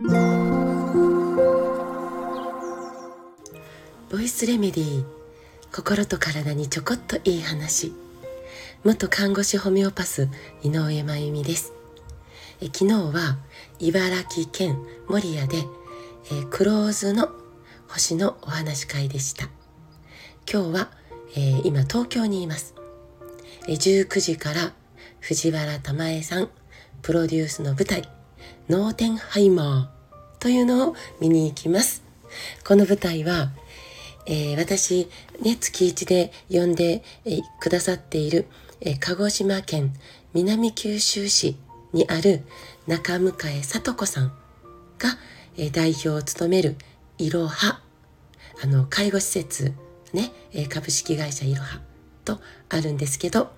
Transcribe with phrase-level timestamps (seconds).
[0.00, 0.06] ボ
[4.20, 5.04] イスレメディー
[5.74, 7.92] 心と体にちょこっといい話。
[8.84, 10.28] 元看護師ホメオパス
[10.62, 11.72] 井上真由美です。
[12.60, 13.38] え昨日は
[13.80, 14.78] 茨城県
[15.08, 15.64] 守谷で
[16.30, 17.30] えクローズの
[17.88, 19.48] 星のお話会でした。
[20.48, 20.92] 今日は、
[21.34, 22.76] えー、今東京にいます。
[23.66, 24.72] え19時から
[25.18, 26.50] 藤原玉江さん
[27.02, 28.08] プロデュースの舞台。
[28.68, 32.02] ノーテンハイマーというのを見に行きます。
[32.66, 33.50] この舞台は、
[34.26, 35.08] えー、私、
[35.40, 38.46] ね、月一で呼んで、えー、くださっている、
[38.80, 39.94] えー、鹿児島県
[40.34, 41.56] 南九州市
[41.92, 42.42] にある
[42.86, 44.32] 中向江聡子さん
[44.98, 45.16] が、
[45.56, 46.76] え代表を務める
[47.18, 47.80] いろは、
[48.62, 49.72] あの、介護施設、
[50.12, 51.80] ね、え株式会社いろは
[52.24, 53.50] とあるんですけど、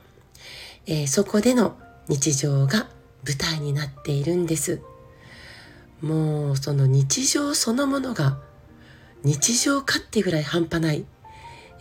[0.86, 1.76] えそこでの
[2.08, 2.88] 日常が
[3.26, 4.80] 舞台になっているんです。
[6.00, 8.38] もうその日常そのものが
[9.22, 11.04] 日常かっていうぐらい半端ない、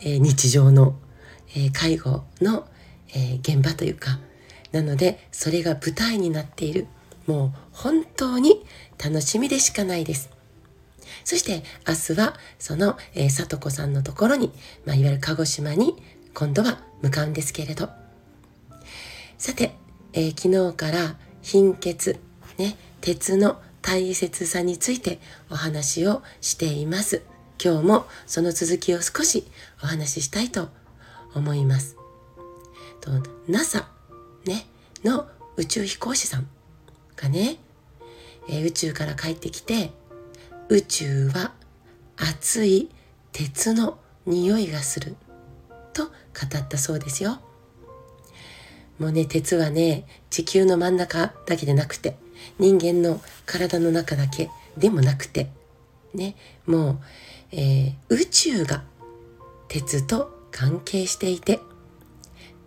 [0.01, 0.95] えー、日常の、
[1.55, 2.67] えー、介護の、
[3.15, 4.19] えー、現場というか
[4.73, 6.87] なのでそれが舞台になっている
[7.27, 8.65] もう本当に
[9.03, 10.29] 楽しみでしかないです。
[11.23, 14.51] そして明日はその、えー、里子さんのところに、
[14.85, 15.95] まあ、いわゆる鹿児島に
[16.33, 17.89] 今度は向かうんですけれど
[19.37, 19.75] さて、
[20.13, 21.15] えー、昨日から
[21.49, 22.19] 貧血、
[22.59, 25.19] ね、鉄の大切さについて
[25.49, 27.23] お話をしています。
[27.63, 29.47] 今日もその続きを少し
[29.81, 30.69] お話ししたいと
[31.33, 31.97] 思います。
[33.01, 33.09] と
[33.47, 33.89] NASA、
[34.45, 34.67] ね、
[35.03, 35.27] の
[35.57, 36.47] 宇宙飛行士さん
[37.15, 37.57] がね、
[38.47, 39.91] え、宇宙から帰ってきて
[40.69, 41.53] 宇宙は
[42.15, 42.91] 熱い
[43.31, 45.15] 鉄の匂いがする
[45.93, 46.11] と語
[46.59, 47.41] ったそうですよ。
[48.99, 52.17] もうね、鉄はね、地球の真ん中だけでなくて、
[52.59, 55.49] 人間の体の中だけでもなくて、
[56.13, 56.99] ね、もう、
[57.53, 58.83] えー、宇宙が
[59.69, 61.59] 鉄と関係していて、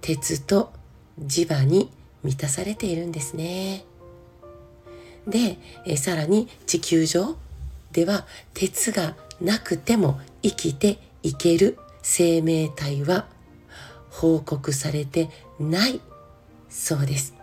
[0.00, 0.72] 鉄と
[1.20, 1.90] 磁場に
[2.24, 3.84] 満たされているんですね。
[5.26, 7.36] で、えー、さらに地球上
[7.92, 13.26] では鉄がなくても生きていける生命体は
[14.10, 16.00] 報告されてない
[16.72, 17.34] そうです。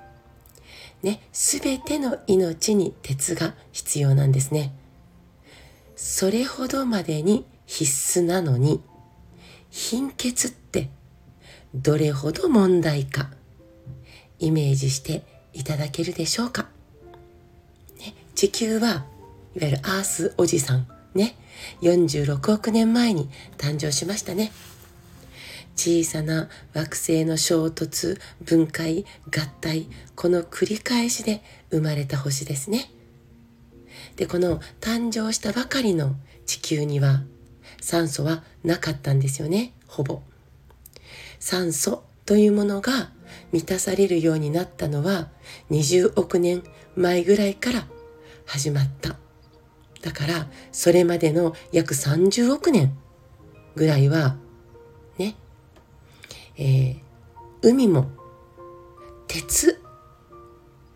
[1.04, 4.74] ね、すべての命に鉄が必要なんですね。
[5.96, 8.82] それほどまでに必須なのに、
[9.70, 10.90] 貧血って
[11.76, 13.30] どれほど問題か、
[14.40, 15.24] イメージして
[15.54, 16.68] いただけるでしょうか。
[18.00, 18.90] ね、地球は
[19.56, 21.36] いわゆるアースおじさん、ね、
[21.82, 24.52] 46億年前に誕生しましたね。
[25.80, 31.42] 小さな惑星の衝突、分解、合体、この繰り返しで
[31.72, 32.92] 生まれた星ですね。
[34.18, 37.24] で、この誕生したばかりの地球には
[37.80, 40.22] 酸素はなかったんですよね、ほぼ。
[41.40, 43.12] 酸素というものが
[43.54, 45.30] 満たされるようになったのは
[45.72, 46.62] 20億年
[46.98, 47.88] 前ぐらいから
[48.46, 49.16] 始まった。
[50.02, 52.98] だからそれまでの約30億年
[53.78, 54.36] ぐらいは
[56.60, 56.98] えー、
[57.62, 58.10] 海も
[59.28, 59.82] 鉄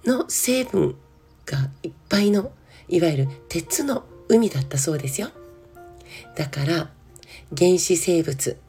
[0.06, 0.98] の成分
[1.46, 2.52] がいっぱいの
[2.90, 5.30] いわゆる鉄の海だったそうですよ。
[6.36, 6.90] だから
[7.58, 8.60] 原始生物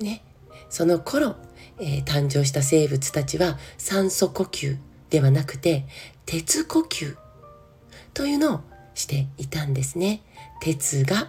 [0.00, 0.22] ね
[0.70, 1.36] その頃、
[1.78, 4.78] えー、誕生した生物たちは酸素呼吸
[5.10, 5.84] ではなくて
[6.26, 7.16] 鉄呼吸
[8.14, 8.60] というのを
[8.94, 10.22] していたんですね。
[10.60, 11.28] 鉄が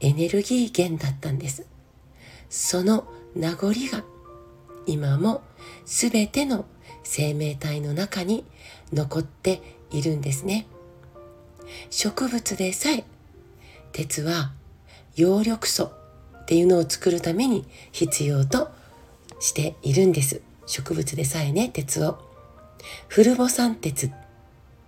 [0.00, 1.66] エネルギー源だったんです。
[2.50, 4.04] その名残が
[4.86, 5.42] 今も
[5.84, 6.64] 全ての
[7.02, 8.44] 生命体の中に
[8.92, 10.66] 残っているんですね。
[11.90, 13.04] 植物でさえ
[13.92, 14.52] 鉄は
[15.16, 15.92] 葉緑素
[16.42, 18.68] っていうのを作るために必要と
[19.40, 20.42] しているんです。
[20.66, 22.18] 植物でさえね、鉄を。
[23.08, 24.12] フルボ酸鉄っ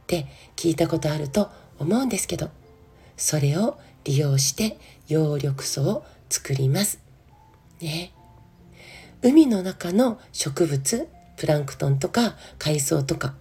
[0.06, 1.48] て聞いたことあると
[1.78, 2.50] 思うんですけど、
[3.16, 4.78] それを利用して
[5.08, 6.98] 葉緑素を作ります。
[7.80, 8.12] ね。
[9.26, 13.34] 海の中の植物プランクトンとか海藻とか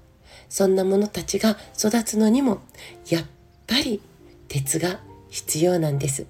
[0.50, 2.64] そんなものたちが育つのにも
[3.08, 3.26] やっ
[3.68, 4.02] ぱり
[4.48, 5.00] 鉄が
[5.30, 6.26] 必要なんです。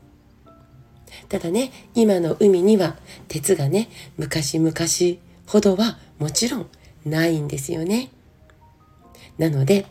[1.30, 2.98] ただね今の海には
[3.30, 3.88] 鉄がね
[4.18, 4.74] 昔々
[5.48, 6.70] ほどはもちろん
[7.06, 8.10] ないんですよね。
[9.38, 9.86] なので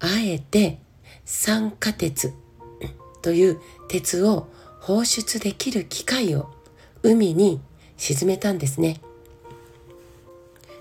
[0.00, 0.80] あえて
[1.24, 2.32] 酸化鉄
[3.22, 4.48] という鉄を
[4.80, 6.50] 放出できる機械を
[7.04, 7.60] 海に
[7.96, 9.00] 沈めたんですね。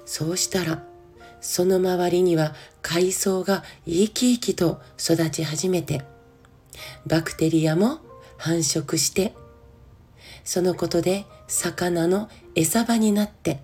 [0.05, 0.83] そうしたら
[1.41, 6.03] その周りには海藻が生き生きと育ち始めて、
[7.07, 7.99] バクテリアも
[8.37, 9.33] 繁殖して、
[10.43, 13.59] そのことで魚の餌場になって、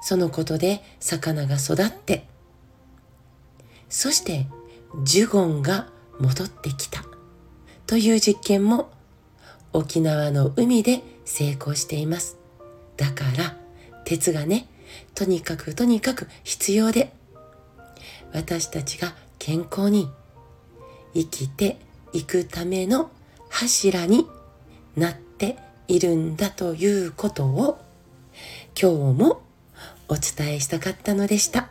[0.00, 2.26] そのことで魚が育って、
[3.88, 4.46] そして
[5.02, 5.88] ジュゴンが
[6.20, 7.04] 戻ってきた
[7.86, 8.90] という実験も
[9.72, 12.38] 沖縄の海で成功しています。
[12.96, 13.56] だから
[14.04, 14.66] 鉄がね、
[15.14, 17.12] とにかくとにかく必要で
[18.32, 20.10] 私たちが健康に
[21.14, 21.78] 生きて
[22.12, 23.10] いくための
[23.48, 24.26] 柱に
[24.96, 25.56] なって
[25.88, 27.80] いるんだということを
[28.80, 29.42] 今日も
[30.08, 31.68] お伝えしたかったのでした。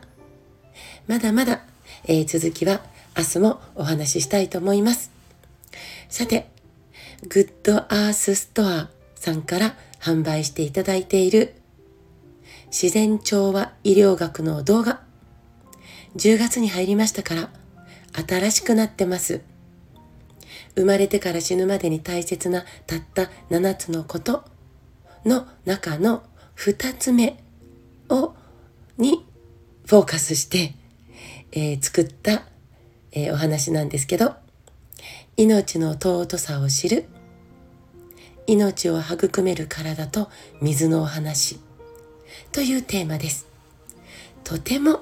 [1.08, 1.64] まだまだ、
[2.06, 2.82] えー、続きは
[3.18, 5.12] 明日もお話ししたいと思います。
[6.10, 6.50] さて、
[7.28, 11.56] グッドアースストアさんから販売していただいている
[12.68, 15.02] 自然調和医療学の動画
[16.16, 17.50] 10月に入りましたから
[18.28, 19.42] 新しくなってます。
[20.76, 24.46] 生まれてから死ぬまでに大切なたった7つのこと
[25.26, 26.24] の中の
[26.56, 27.44] 2つ目
[28.10, 28.34] を
[28.98, 29.26] に
[29.86, 30.76] フォーカスして、
[31.52, 32.44] えー、作った、
[33.12, 34.36] えー、お話なんですけど
[35.36, 37.06] 命の尊さを知る
[38.50, 40.28] 命を育める体と
[40.60, 41.60] 水のお話。
[42.52, 43.48] というテーマです。
[44.44, 45.02] とても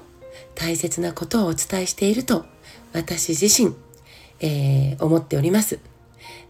[0.54, 2.44] 大切なことをお伝えしていると
[2.92, 3.74] 私自身、
[4.40, 5.78] えー、思っております。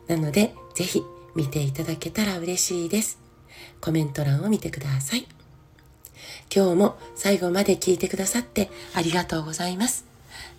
[0.09, 1.05] なのでぜひ
[1.37, 3.21] 見ていただけたら嬉しいです。
[3.81, 5.29] コメント欄を見てください。
[6.53, 10.05] 今日も最後まで聞いてくださってありがとうございます。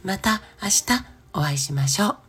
[0.05, 2.28] また明日お会いしましょう。